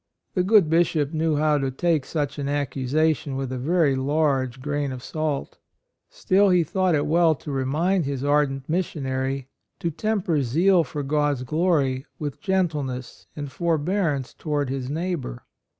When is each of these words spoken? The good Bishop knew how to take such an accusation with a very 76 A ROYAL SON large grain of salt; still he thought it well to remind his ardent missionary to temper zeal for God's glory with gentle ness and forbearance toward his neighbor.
The 0.33 0.41
good 0.41 0.67
Bishop 0.67 1.13
knew 1.13 1.35
how 1.35 1.59
to 1.59 1.69
take 1.69 2.07
such 2.07 2.39
an 2.39 2.49
accusation 2.49 3.35
with 3.35 3.51
a 3.51 3.59
very 3.59 3.91
76 3.91 3.97
A 3.97 3.99
ROYAL 3.99 4.05
SON 4.07 4.07
large 4.25 4.59
grain 4.59 4.91
of 4.91 5.03
salt; 5.03 5.57
still 6.09 6.49
he 6.49 6.63
thought 6.63 6.95
it 6.95 7.05
well 7.05 7.35
to 7.35 7.51
remind 7.51 8.05
his 8.05 8.23
ardent 8.23 8.67
missionary 8.67 9.47
to 9.77 9.91
temper 9.91 10.41
zeal 10.41 10.83
for 10.83 11.03
God's 11.03 11.43
glory 11.43 12.07
with 12.17 12.41
gentle 12.41 12.81
ness 12.81 13.27
and 13.35 13.51
forbearance 13.51 14.33
toward 14.33 14.71
his 14.71 14.89
neighbor. 14.89 15.43